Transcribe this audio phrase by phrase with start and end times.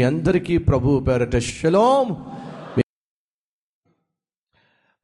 [0.00, 2.38] మీ అందరికీ ప్రభు పేరట శలోం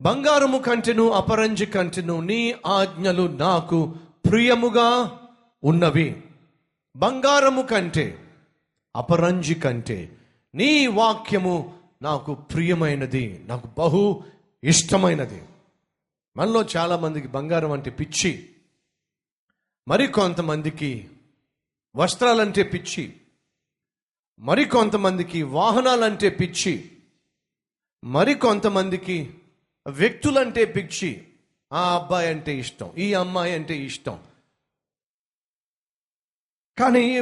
[0.03, 3.95] బంగారము కంటెను అపరంజి కంటెను నీ ఆజ్ఞలు నాకు
[4.27, 5.19] ప్రియముగా
[5.65, 6.23] ఉన్నవి.
[6.97, 8.19] బంగారము కంటే
[8.97, 10.17] అపరంజి కంటే
[10.55, 14.25] నీ వాక్యము నాకు ప్రియమైనది నాకు బహు
[14.65, 15.43] ఇష్టమైనది.
[16.37, 18.49] మనలో చాలామందికి బంగారం అంటే పిచ్చి.
[19.89, 21.09] మరి కొంతమందికి
[21.97, 23.15] వస్త్రాలంటే పిచ్చి.
[24.39, 26.91] మరి కొంతమందికి వాహనాలంటే పిచ్చి
[28.05, 29.35] మరి కొంతమందికి
[29.87, 31.29] వ్యక్తులంటే పిచ్చి.
[31.73, 34.25] ఆ అబ్బాయి అంటే ఇష్టం ఈ అమ్మాయి అంటే ఇష్టం.
[36.79, 37.21] కానీ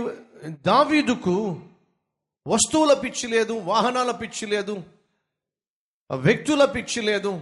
[0.48, 1.60] దావీదుకు
[2.46, 4.82] వస్తువుల పిచ్చి లేదు వాహనాల పిచ్చి లేదు
[6.14, 7.40] వ్యక్తుల పిచ్చి లేదు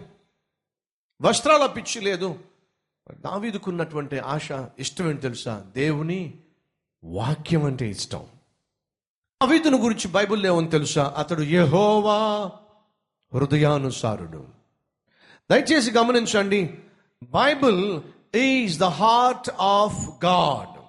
[1.23, 2.39] వస్త్రాల పిచ్చి లేదు.
[3.11, 5.61] దావీదుకున్నటువంటి ఆశ ఇష్టం ఏంటి తెలుసా?
[5.61, 6.34] దేవుని
[7.05, 8.27] వాక్యం అంటే ఇష్టం.
[9.43, 11.15] దావీదును గురించి బైబిల్లో ఏమని తెలుసా?
[11.17, 12.51] అతడు యెహోవా
[13.35, 14.45] హృదయానుసారుడు.
[15.51, 16.79] దయచేసి గమనించండి
[17.23, 18.01] Bible
[18.37, 20.81] is the heart of God.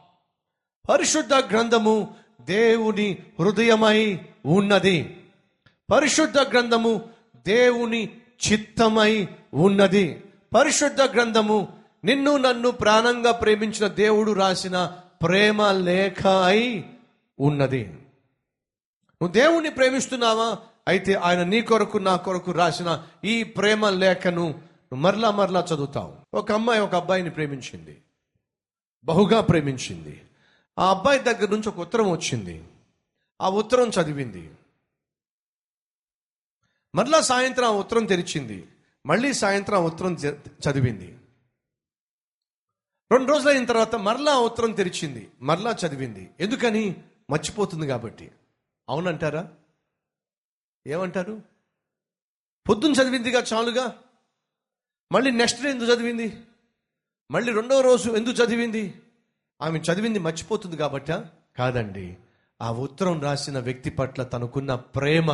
[0.89, 5.23] పరిశుద్ధ గ్రంథము దేవుని హృదయమై ఉన్నది.
[5.91, 7.01] పరిశుద్ధ గ్రంథము
[7.47, 8.09] దేవుని
[8.51, 10.23] చిత్తమై ఉన్నది.
[10.55, 11.67] పరిశుద్ధ గ్రంథము
[12.03, 14.91] నిన్ను నన్ను ప్రాణంగా ప్రేమించిన దేవుడు రాసిన
[15.23, 16.85] ప్రేమ లేఖ అయి
[17.39, 17.93] ఉన్నది.
[19.23, 20.57] నువ్వు దేవుణ్ణి ప్రేమిస్తున్నావా?
[20.87, 24.61] అయితే ఆయన నీ కొరకు నా కొరకు రాసిన ఈ ప్రేమ లేఖను
[24.93, 26.15] మరలా మరలా చదువుతావు.
[26.33, 28.01] ఒక అమ్మాయి ఒక అబ్బాయిని ప్రేమించింది.
[29.05, 30.21] బహుగా ప్రేమించింది.
[30.79, 32.63] ఆ అబ్బాయి దగ్గర నుంచి ఒక ఉత్తరం వచ్చింది.
[33.41, 34.51] ఆ ఉత్తరం చదివింది.
[36.95, 38.67] మరలా సాయంత్రం ఆ ఉత్తరం తెరిచింది.
[39.05, 41.17] మళ్ళీ సాయంత్రం ఆ ఉత్తరం చదివింది.
[43.11, 45.31] రెండు రోజులైన తర్వాత మరలా ఆ ఉత్తరం తెరిచింది.
[45.41, 46.29] మరలా చదివింది.
[46.39, 46.95] ఎందుకని?
[47.29, 48.31] మర్చిపోతుంది కాబట్టి.
[48.89, 49.49] అవునంటారా?
[50.87, 51.41] ఏమంటారు?
[52.69, 53.99] పొద్దున్న చదివిందిగా చాలుగా?
[55.11, 56.37] మళ్ళీ నెక్స్ట్ డే ఎందుకు చదివింది?
[57.31, 58.93] మళ్ళీ రెండవ రోజు ఎందుకు చదివింది?
[59.61, 61.11] ఆమె చదివింది మర్చిపోతుంది కాబట్ట?
[61.57, 62.17] కాదండి.
[62.61, 65.31] ఆ ఉత్తరం రాసిన వ్యక్తి పట్ల తనకున్న ప్రేమ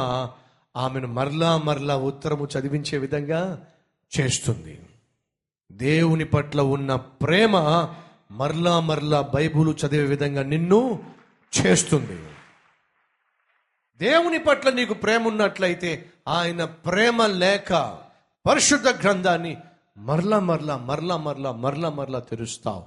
[0.77, 3.67] ఆమెను మరలా మరలా ఉత్తరము చదివించే విధంగా
[4.19, 4.85] చేస్తుంది.
[5.71, 7.57] దేవుని పట్ల ఉన్న ప్రేమ
[8.31, 11.03] మరలా మరలా బైబులు చదివే విధంగా నిన్ను
[11.65, 12.38] చేస్తుంది.
[14.01, 17.97] దేవుని పట్ల నీకు ప్రేమ ఉన్నట్లయితే ఆయన ప్రేమ లేక
[18.47, 19.57] పరిశుద్ధ గ్రంథాన్ని
[19.97, 22.83] మరలా మరలా మరలా మరలా మరలా మరలా తెరుస్తావు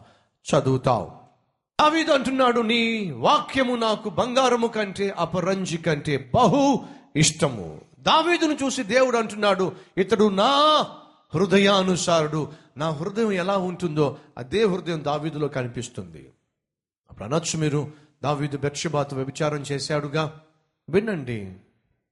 [0.50, 1.06] చదువుతావు.
[1.80, 6.84] దావీదు అంటున్నాడు నీ వాక్యము నాకు బంగారము కంటే అపరంజి కంటే బహు
[7.16, 7.80] ఇష్టము.
[7.98, 10.86] దావీదును చూసి దేవుడు అంటున్నాడు ఇతడు నా
[11.34, 12.52] హృదయానుసారుడు.
[12.76, 16.32] నా హృదయం ఎలా ఉంటుందో అదే హృదయం దావీదులో కనిపిస్తుంది.
[17.10, 17.90] అప్పుడు అనొచ్చు మీరు
[18.22, 20.40] దావీదు బెత్షబాతో వ్యభిచారం చేశాడుగా
[20.88, 21.54] వినండి.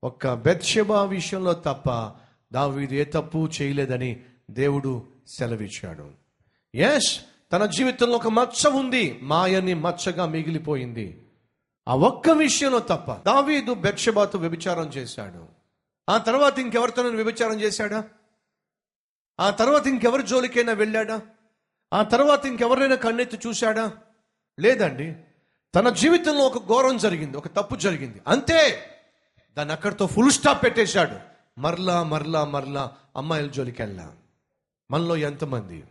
[0.04, 2.12] ఒక్క బెత్షబా విషయంలో తప్ప
[2.52, 4.20] దావీదు ఏ తప్పు చేయలేదని
[4.50, 6.10] దేవుడు సెలవిచ్చాడు.
[6.74, 7.20] ఎస్
[7.52, 9.18] తన జీవితంలో ఒక మచ్చ ఉంది.
[9.22, 11.26] మాయని మచ్చగా మిగిలిపోయింది.
[11.88, 15.46] ఆ ఒక్క విషయంలో తప్ప దావీదు బెత్షబాతో వ్యభిచారం చేశాడు.
[16.08, 18.04] ఆ తర్వాత ఇంకెవరితో వ్యభిచారం చేశాడా?
[19.40, 21.20] ఆ తర్వాత ఇంకెవరి జోలికైనా వెళ్ళాడా?
[21.92, 23.92] ఆ తర్వాత ఇంకెవరైనా కన్నెత్తి చూశాడా?
[24.60, 25.16] లేదండి.
[25.74, 28.22] తన జీవితంలో ఒక ఘోరం జరిగింది ఒక తప్పు జరిగింది.
[28.28, 28.90] అంతే
[29.56, 31.16] దాన్ని అక్కడితో ఫుల్ స్టాప్ పెట్టేశాడు.
[31.60, 34.16] మరలా మరలా మరలా అమ్మాయిల జోలికి వెళ్ళా
[34.90, 35.84] మనలో ఎంతమంది?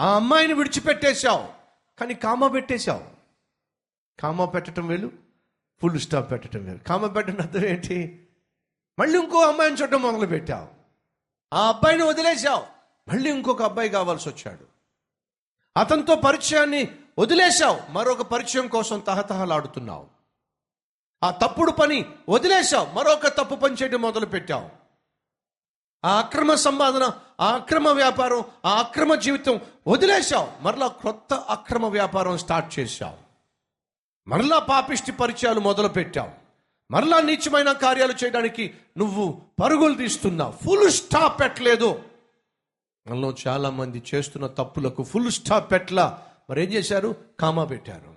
[0.00, 1.48] ఆ అమ్మాయిని విడిచిపెట్టేశావు
[2.00, 3.04] కానీ కామా పెట్టేశావు.
[4.20, 5.12] కామా పెట్టడం వేలు
[5.82, 6.78] ఫుల్ స్టాప్ పెట్టడం వేలు.
[6.78, 8.26] కామా పెట్టడం అర్థం ఏంటి?
[8.98, 10.68] మళ్ళీ ఇంకో అమ్మాయిని చూడడం మొదలు పెట్టావు
[11.54, 12.66] ఆ అబ్బాయిని వదిలేశావు.
[13.10, 14.66] మళ్ళీ ఇంకొక అబ్బాయి కావాల్సి వచ్చాడు.
[15.76, 17.92] అతనితో పరిచయాన్ని వదిలేశావు.
[17.92, 20.06] మరొక పరిచయం కోసం తహతహలాడుతున్నావు.
[21.22, 22.94] ఆ తప్పుడు పని వదిలేశావు.
[22.94, 24.68] మరొక తప్పు పని చేయడం మొదలు పెట్టావు
[26.04, 30.62] ఆ అక్రమ సంపాదన ఆ అక్రమ వ్యాపారం ఆ అక్రమ జీవితం వదిలేశావు.
[30.62, 33.28] మరలా కొత్త అక్రమ వ్యాపారం స్టార్ట్ చేశావు.
[34.28, 36.30] మరలా పాపిష్టి పరిచయాలు మొదలు పెట్టావు
[36.90, 40.52] మరలా నీచమైన కార్యాలు చేయడానికి నువ్వు పరుగులు తీస్తున్నావు.
[40.52, 42.02] ఫుల్ స్టాప్ పెట్టలేదు
[43.08, 47.16] మనలో చాలా మంది చేస్తున్న తప్పులకు ఫుల్ స్టాప్ పెట్టలా మరి ఏం చేశారు?
[47.40, 48.14] కామా పెట్టారు.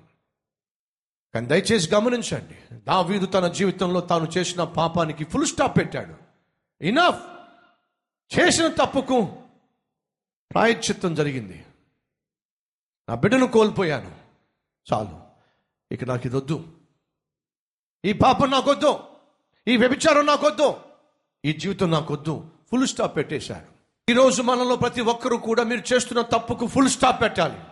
[1.34, 6.16] కానీ దయచేసి గమనించండి దావీదు తన జీవితంలో తాను చేసిన పాపానికి ఫుల్ స్టాప్ పెట్టాడు.
[6.84, 7.24] ఇనఫ్
[8.40, 9.44] చేసిన తప్పుకు
[10.52, 11.66] ప్రాయశ్చిత్తం జరిగింది.
[13.10, 14.16] నా బిడ్డను కోల్పోయాను.
[14.94, 15.22] చాలు.
[15.94, 16.68] ఇక నాకు ఇది వద్దు
[18.06, 19.00] ఈ పాపం నాకొద్దు.
[19.68, 20.76] ఈ వ్యభిచారం నాకొద్దు.
[21.46, 22.48] ఈ జీవితం నాకొద్దు.
[22.72, 23.68] ఫుల్ స్టాప్ పెట్టేశారు.
[24.10, 27.71] ఈరోజు మనలో ప్రతి ఒక్కరూ కూడా మీరు చేస్తున్న తప్పుకు ఫుల్ స్టాప్ పెట్టాలి.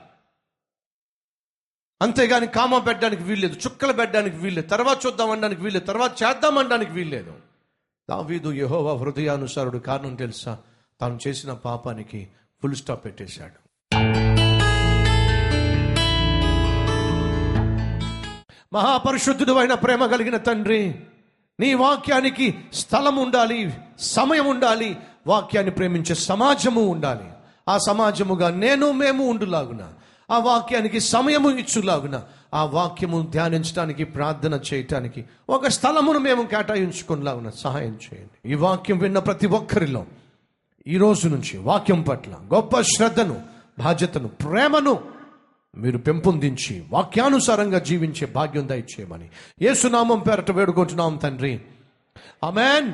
[2.02, 7.34] అంతేగాని కామ పెట్టడానికి వీల్లేదు చుక్కలు పెట్టడానికి వీల్లేదు తర్వాత చూద్దాం అనడానికి వీల్లేదు తర్వాత చేద్దాం అనడానికి వీల్లేదు.
[8.10, 10.58] దావీదు యహోవ హృదయానుసారుడు కారణం తెలుసా?
[11.02, 12.28] తాను చేసిన పాపానికి
[12.62, 13.58] ఫుల్ స్టాప్ పెట్టేశాడు.
[18.74, 20.96] మహాపరిశుద్ధుడు అయిన ప్రేమ కలిగిన తండ్రి
[21.60, 24.98] నీ వాక్యానికి స్థలం ఉండాలి సమయం ఉండాలి
[25.28, 27.30] వాక్యాన్ని ప్రేమించే సమాజము ఉండాలి.
[27.70, 29.94] ఆ సమాజముగా నేను మేము ఉండులాగునా
[30.32, 32.24] ఆ వాక్యానికి సమయము ఇచ్చులాగున
[32.54, 38.52] ఆ వాక్యము ధ్యానించడానికి ప్రార్థన చేయటానికి ఒక స్థలమును మేము కేటాయించుకునేలాగున సహాయం చేయండి.
[38.52, 40.06] ఈ వాక్యం విన్న ప్రతి ఒక్కరిలో
[40.88, 43.42] ఈ రోజు నుంచి వాక్యం పట్ల గొప్ప శ్రద్ధను
[43.80, 45.00] బాధ్యతను ప్రేమను
[45.78, 49.30] మీరు పెంపొందించి వాక్యానుసారంగా జీవించే భాగ్యం దయచేయమని
[49.62, 51.62] ఏసునామం పేరట వేడుకుంటున్నాం తండ్రి.
[52.44, 52.94] అమెన్